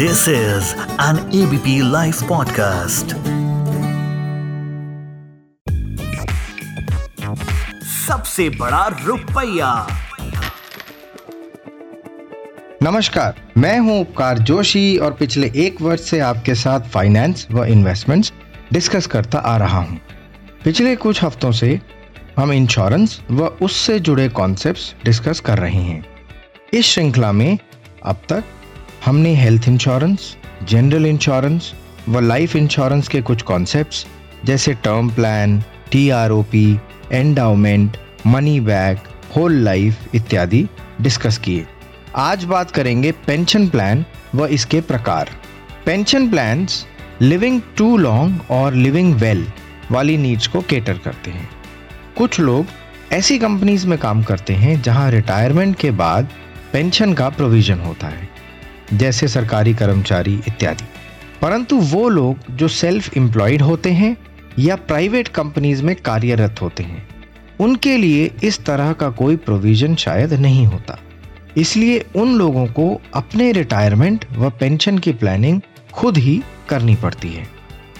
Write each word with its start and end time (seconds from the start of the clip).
This 0.00 0.20
is 0.28 0.68
an 0.98 1.16
ABP 1.38 1.72
Life 1.82 2.20
podcast. 2.28 3.10
सबसे 7.84 8.48
बड़ा 8.50 8.86
रुपया 9.06 9.86
नमस्कार, 12.82 13.34
मैं 13.58 13.78
हूँ 13.78 14.00
उपकार 14.00 14.38
जोशी 14.38 14.96
और 14.96 15.12
पिछले 15.12 15.52
एक 15.56 15.82
वर्ष 15.82 16.00
से 16.00 16.20
आपके 16.20 16.54
साथ 16.54 16.80
फाइनेंस 16.80 17.46
व 17.50 17.64
इन्वेस्टमेंट्स 17.64 18.32
डिस्कस 18.72 19.06
करता 19.06 19.38
आ 19.38 19.56
रहा 19.56 19.78
हूँ। 19.78 20.00
पिछले 20.64 20.96
कुछ 20.96 21.22
हफ्तों 21.24 21.52
से 21.52 21.80
हम 22.38 22.52
इंश्योरेंस 22.52 23.20
व 23.30 23.46
उससे 23.62 23.98
जुड़े 24.00 24.28
कॉन्सेप्ट्स 24.28 24.94
डिस्कस 25.04 25.40
कर 25.40 25.58
रहे 25.58 25.82
हैं 25.82 26.04
इस 26.74 26.86
श्रृंखला 26.86 27.32
में 27.32 27.58
अब 28.04 28.16
तक 28.28 28.44
हमने 29.04 29.34
हेल्थ 29.34 29.68
इंश्योरेंस 29.68 30.36
जनरल 30.68 31.06
इंश्योरेंस 31.06 31.72
व 32.08 32.20
लाइफ 32.20 32.56
इंश्योरेंस 32.56 33.08
के 33.08 33.20
कुछ 33.22 33.42
कॉन्सेप्ट्स 33.42 34.06
जैसे 34.44 34.74
term 34.74 35.08
plan 35.10 35.62
T 35.90 36.10
R 36.10 36.30
O 36.30 36.42
P 36.42 36.78
endowment 37.12 37.96
money 38.26 38.58
back 38.60 38.98
whole 39.36 39.54
life 39.54 40.14
इत्यादि 40.14 40.66
डिस्कस 41.00 41.38
किए। 41.38 41.66
आज 42.16 42.44
बात 42.44 42.70
करेंगे 42.70 43.12
पेंशन 43.26 43.68
प्लान 43.68 44.04
व 44.34 44.46
इसके 44.46 44.80
प्रकार। 44.80 45.30
Pension 45.86 46.30
plans 46.30 46.86
living 47.22 47.60
to 47.76 47.96
long 47.96 48.50
और 48.50 48.74
लिविंग 48.74 49.14
वेल 49.14 49.46
वाली 49.90 50.16
नीड्स 50.16 50.46
को 50.46 50.60
केटर 50.60 50.98
करते 50.98 51.30
हैं। 51.30 51.48
कुछ 52.18 52.40
लोग 52.40 52.66
ऐसी 53.12 53.38
कंपनीज़ 53.38 53.86
में 53.86 53.98
काम 53.98 54.22
करते 54.22 54.52
हैं 54.54 54.82
जहाँ 54.82 55.10
रिटायरमेंट 55.10 55.76
के 55.76 55.90
बाद 55.90 56.28
पेंशन 56.72 57.14
का 57.14 57.28
प्रोविज़न 57.28 57.78
होता 57.78 58.06
है। 58.06 58.29
जैसे 58.92 59.28
सरकारी 59.28 59.74
कर्मचारी 59.74 60.40
इत्यादि। 60.48 60.84
परंतु 61.42 61.76
वो 61.76 62.08
लोग 62.08 62.56
जो 62.56 62.68
सेल्फ 62.68 63.16
एम्प्लॉयड 63.16 63.62
होते 63.62 63.90
हैं 63.90 64.16
या 64.58 64.76
प्राइवेट 64.76 65.28
कंपनीज़ 65.28 65.82
में 65.82 65.96
कार्यरत 65.96 66.62
होते 66.62 66.82
हैं, 66.82 67.08
उनके 67.60 67.96
लिए 67.96 68.30
इस 68.44 68.64
तरह 68.64 68.92
का 68.92 69.10
कोई 69.10 69.36
प्रोविज़न 69.36 69.94
शायद 69.94 70.32
नहीं 70.32 70.66
होता। 70.66 70.98
इसलिए 71.56 72.06
उन 72.16 72.34
लोगों 72.34 72.66
को 72.66 73.00
अपने 73.14 73.52
रिटायरमेंट 73.52 74.24
व 74.32 74.50
पेंशन 74.50 74.98
की 74.98 75.12
प्लानिंग 75.12 75.60
खुद 75.92 76.18
ही 76.18 76.42
करनी 76.68 76.94
पड़ती 76.94 77.28
है। 77.28 77.48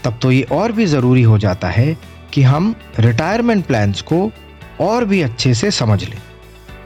तब 0.04 0.18
तो 0.22 0.32
ये 0.32 0.42
और 0.42 0.72
भी 0.72 0.86
ज़रूरी 0.86 1.22
हो 1.22 1.38
जाता 1.38 1.68
है 1.68 1.96
कि 2.32 2.42
हम 2.42 2.74
रिटायरमेंट 2.98 3.64
प्लान्स 3.64 4.00
को 4.02 4.32
और 4.80 5.04
भी 5.04 5.22
अच्छे 5.22 5.54
से 5.54 5.70
समझ 5.70 6.04
लें। 6.04 6.18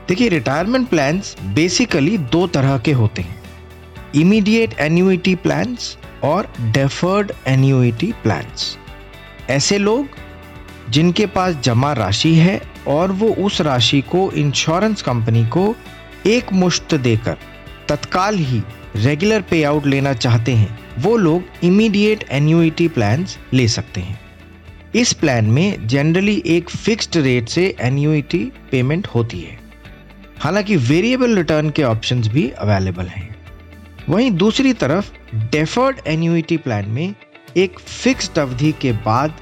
देखिए 0.09 0.29
रिटायरमेंट 0.29 0.89
प्लान्स 0.89 1.37
बेसिकली 1.43 2.19
दो 2.19 2.47
तरह 2.47 2.79
के 2.79 2.93
होते 2.93 3.23
हैं। 3.23 3.44
इमीडिएट 4.15 4.75
एन्यूटी 4.79 5.35
प्लान्स 5.35 5.99
और 6.25 6.53
डेफर्ड 6.61 7.33
एन्यूटी 7.47 8.13
प्लान्स 8.13 8.79
ऐसे 9.51 9.79
लोग 9.79 10.07
जिनके 10.91 11.27
पास 11.27 11.55
जमा 11.55 11.93
राशि 11.93 12.35
है 12.35 12.63
और 12.89 13.13
वो 13.13 13.29
उस 13.29 13.61
राशि 13.61 14.01
को 14.01 14.33
इंश्योरेंस 14.33 15.03
कंपनी 15.03 15.47
को 15.47 15.77
एक 16.27 16.53
मुश्त 16.53 16.95
देकर 16.95 17.37
तत्काल 17.89 18.37
ही 18.37 18.63
रेगुलर 18.97 19.41
पे 19.41 19.65
आउट 19.65 19.87
लेना 19.87 20.13
चाहते 20.13 20.53
हैं, 20.53 20.79
वो 20.99 21.17
लोग 21.17 21.43
इमीडिएट 21.65 22.25
एन्यूइटी 22.31 22.89
प्लान्स 22.89 23.39
ले 23.53 23.69
सकते 23.69 24.01
हैं। 24.01 24.21
इस 24.95 25.13
प्लान 25.13 25.45
में 25.45 25.87
जनरली 25.87 26.43
एक 26.47 26.71
फिक्स्ड 26.71 27.17
रेट 27.17 27.49
से 27.49 27.77
एन्यूटी 27.81 28.53
पेमेंट 28.71 29.07
होती 29.07 29.41
है। 29.41 29.59
हालाँकि 30.39 30.77
वेरिएबल 30.77 31.37
रिटर्न 31.37 31.71
के 31.71 31.83
ऑप्शंस 31.83 32.29
भी 32.29 32.51
अवेलेबल 32.51 33.07
हैं। 33.07 33.34
वहीं 34.09 34.31
दूसरी 34.31 34.73
तरफ़ 34.73 35.11
डेफर्ड 35.35 36.01
एन्यूटी 36.07 36.57
प्लान 36.57 36.89
में 36.89 37.15
एक 37.57 37.79
फिक्स्ड 37.79 38.39
अवधि 38.39 38.73
के 38.73 38.93
बाद 38.93 39.35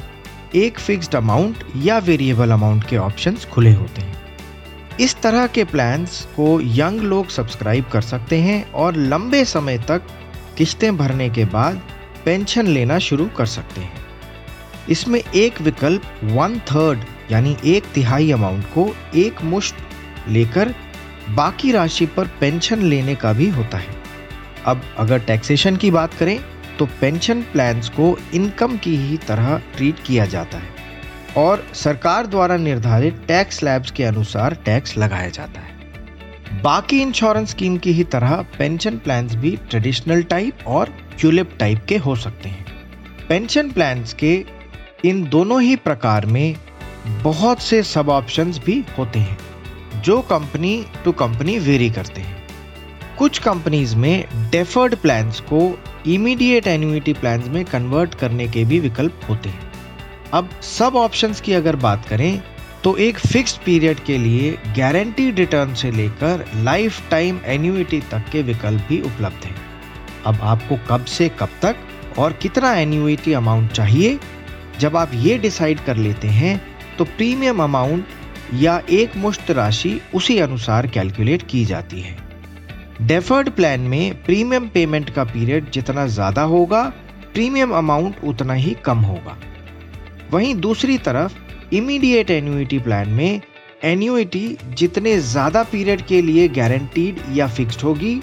एक 0.55 0.79
फिक्स्ड 0.79 1.15
अमाउंट 1.15 1.65
या 1.77 1.99
वेरिएबल 1.99 2.51
अमाउंट 2.51 2.85
के 2.89 2.97
ऑप्शंस 2.97 3.45
खुले 3.45 3.73
होते 3.73 4.03
हैं। 4.03 4.21
इस 5.01 5.17
तरह 5.23 5.47
के 5.47 5.65
प्लान्स 5.65 6.21
को 6.37 6.61
यंग 6.61 7.01
लोग 7.01 7.29
सब्सक्राइब 7.29 7.85
कर 7.85 8.01
सकते 8.01 8.37
हैं 8.37 8.73
और 8.73 8.97
लंबे 8.97 9.45
समय 9.45 9.79
तक 9.79 10.03
किश्तें 10.59 10.97
भरने 10.97 11.29
के 11.31 11.45
बाद 11.45 11.81
पेंशन 12.25 12.67
लेना 12.67 12.99
शुरू 12.99 13.27
कर 13.27 13.47
सकते 13.47 13.81
हैं। 13.81 14.05
इसमें 14.91 15.21
एक 15.21 15.61
विकल्प 15.61 16.03
वन 16.25 16.59
थर्ड 16.59 17.33
यानी 17.33 17.57
एक 17.67 17.85
तिहाई 17.95 18.31
अमाउंट 18.31 18.65
को 18.65 18.95
एक 19.15 19.43
मुश्त 19.43 19.77
लेकर 20.29 20.75
बाकी 21.31 21.73
राशि 21.73 22.07
पर 22.07 22.27
पेंशन 22.41 22.83
लेने 22.83 23.15
का 23.15 23.33
भी 23.33 23.49
होता 23.49 23.79
है। 23.79 24.02
अब 24.67 24.83
अगर 24.99 25.19
टैक्सेशन 25.19 25.77
की 25.77 25.91
बात 25.91 26.15
करें 26.15 26.39
तो 26.79 26.87
पेंशन 27.01 27.43
प्लान्स 27.43 27.89
को 27.89 28.17
इनकम 28.35 28.77
की 28.77 28.97
ही 28.97 29.17
तरह 29.19 29.57
ट्रीट 29.77 30.03
किया 30.07 30.25
जाता 30.27 30.59
है 30.59 30.71
और 31.37 31.65
सरकार 31.75 32.27
द्वारा 32.27 32.57
निर्धारित 32.57 33.23
टैक्स 33.29 33.59
स्लैब्स 33.59 33.91
के 33.91 34.05
अनुसार 34.05 34.55
टैक्स 34.65 34.97
लगाया 34.99 35.29
जाता 35.29 35.61
है। 35.61 36.61
बाकी 36.63 37.01
इंश्योरेंस 37.03 37.51
स्कीम 37.51 37.77
की 37.77 37.93
ही 37.93 38.05
तरह 38.05 38.35
पेंशन 38.59 38.99
प्लान्स 38.99 39.35
भी 39.35 39.57
ट्रेडिशनल 39.71 40.23
टाइप 40.23 40.67
और 40.67 40.95
ट्यूलिप 41.19 41.57
टाइप 41.59 41.85
के 41.89 41.97
हो 41.97 42.17
सकते 42.17 42.49
हैं। 42.49 42.67
पेंशन 43.29 43.71
प्लान्स 43.71 44.13
के 44.15 44.35
इन 45.05 45.25
दोनों 45.25 45.61
ही 45.63 45.77
प्रकार 45.77 46.27
में 46.27 46.55
बहुत 47.23 47.63
से 47.63 47.83
सब 47.83 48.09
ऑप्शंस 48.09 48.59
भी 48.59 48.85
होते 48.99 49.19
हैं, 49.19 49.39
जो 50.03 50.21
कंपनी 50.23 50.85
टू 51.05 51.13
कंपनी 51.13 51.59
वेरी 51.59 51.91
करते 51.91 52.21
हैं। 52.21 52.42
कुछ 53.23 53.39
कंपनीज़ 53.39 53.95
में 53.97 54.25
डेफर्ड 54.51 54.95
प्लान्स 54.97 55.39
को 55.41 55.59
इमीडिएट 56.07 56.67
एन्यूटी 56.67 57.13
प्लान्स 57.13 57.47
में 57.49 57.65
कन्वर्ट 57.65 58.15
करने 58.15 58.47
के 58.49 58.65
भी 58.65 58.79
विकल्प 58.81 59.21
होते 59.29 59.49
हैं। 59.49 59.71
अब 60.33 60.49
सब 60.63 60.97
ऑप्शंस 60.97 61.41
की 61.41 61.53
अगर 61.53 61.77
बात 61.77 62.09
करें 62.09 62.43
तो 62.85 62.97
एक 62.97 63.19
फिक्स्ड 63.19 63.61
पीरियड 63.65 64.01
के 64.01 64.17
लिए 64.19 64.51
गारंटीड 64.79 65.39
रिटर्न 65.39 65.75
से 65.75 65.91
लेकर 65.91 66.45
लाइफ 66.55 67.01
टाइम 67.11 67.39
एन्यूटी 67.47 68.01
तक 68.11 68.25
के 68.33 68.43
विकल्प 68.43 68.87
भी 68.89 69.01
उपलब्ध 69.03 69.45
हैं। 69.45 69.55
अब 70.27 70.41
आपको 70.43 70.79
कब 70.89 71.05
से 71.05 71.29
कब 71.41 71.55
तक 71.63 72.19
और 72.19 72.33
कितना 72.33 72.75
एन्यूटी 72.75 73.33
अमाउंट 73.33 73.71
चाहिए, 73.71 74.19
जब 74.81 74.97
आप 74.97 75.11
ये 75.15 75.39
डिसाइड 75.39 75.85
कर 75.85 75.97
लेते 75.99 76.29
हैं 76.31 76.61
तो 76.99 77.05
प्रीमियम 77.07 77.63
अमाउंट 77.63 78.05
या 78.55 78.81
एक 78.91 79.17
मुश्त 79.19 79.51
राशि 79.53 80.01
उसी 80.15 80.39
अनुसार 80.41 80.87
कैलकुलेट 80.89 81.49
की 81.49 81.65
जाती 81.65 82.01
है। 82.01 82.17
डेफर्ड 83.01 83.51
प्लान 83.51 83.81
में 83.81 84.23
प्रीमियम 84.25 84.67
पेमेंट 84.69 85.11
का 85.11 85.25
पीरियड 85.25 85.71
जितना 85.71 86.07
ज़्यादा 86.07 86.43
होगा 86.43 86.83
प्रीमियम 87.35 87.71
अमाउंट 87.71 88.17
उतना 88.25 88.55
ही 88.55 88.77
कम 88.85 88.99
होगा। 88.99 89.37
वहीं 90.33 90.55
दूसरी 90.55 90.99
तरफ़ 90.99 91.75
इमीडिएट 91.75 92.31
एन्यूटी 92.31 92.79
प्लान 92.79 93.09
में 93.09 93.41
एन्यूटी 93.85 94.57
जितने 94.75 95.17
ज़्यादा 95.21 95.63
पीरियड 95.63 96.03
के 96.07 96.21
लिए 96.23 96.49
गारंटीड 96.49 97.21
या 97.33 97.47
फिक्स्ड 97.49 97.81
होगी 97.81 98.21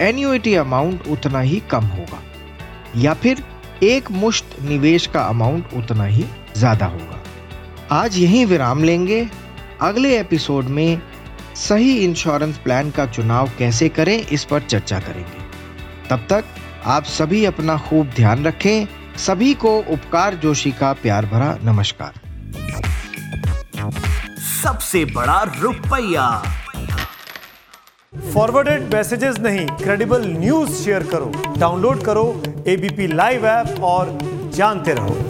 एन्यूटी 0.00 0.54
अमाउंट 0.54 1.06
उतना 1.08 1.40
ही 1.40 1.62
कम 1.70 1.84
होगा। 1.86 2.22
या 2.96 3.14
फिर 3.14 3.42
एक 3.82 4.10
मुश्त 4.10 4.56
निवेश 4.62 5.06
का 5.06 5.20
अमाउंट 5.20 5.74
उतना 5.76 6.04
ही 6.04 6.24
ज़्यादा 6.56 6.86
होगा। 6.86 7.22
आज 7.92 8.18
यहीं 8.18 8.44
विराम 8.46 8.84
लेंगे। 8.84 9.26
अगले 9.80 10.18
एपिसोड 10.20 10.64
में 10.64 11.00
सही 11.54 11.96
इंश्योरेंस 12.04 12.58
प्लान 12.58 12.90
का 12.90 13.06
चुनाव 13.06 13.50
कैसे 13.58 13.88
करें 13.88 14.16
इस 14.18 14.44
पर 14.44 14.60
चर्चा 14.60 14.98
करेंगे। 14.98 15.48
तब 16.10 16.26
तक 16.30 16.44
आप 16.86 17.04
सभी 17.04 17.44
अपना 17.44 17.76
खूब 17.78 18.06
ध्यान 18.06 18.44
रखें 18.44 18.86
सभी 19.16 19.54
को 19.54 19.76
उपकार 19.78 20.34
जोशी 20.34 20.70
का 20.70 20.92
प्यार 20.92 21.26
भरा 21.26 21.58
नमस्कार। 21.64 22.12
सबसे 24.62 25.04
बड़ा 25.04 25.42
रुपया। 25.60 26.42
फॉरवर्डेड 28.34 28.94
मैसेजेस 28.94 29.38
नहीं 29.38 29.66
क्रेडिबल 29.66 30.26
न्यूज़ 30.26 30.72
शेयर 30.72 31.02
करो। 31.02 31.54
डाउनलोड 31.58 32.04
करो 32.04 32.42
एबीपी 32.68 33.06
लाइव 33.06 33.46
ऐप 33.46 33.80
और 33.80 34.18
जानते 34.54 34.94
रहो। 34.94 35.29